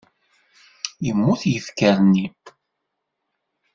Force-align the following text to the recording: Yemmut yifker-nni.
Yemmut 1.05 1.41
yifker-nni. 1.51 2.25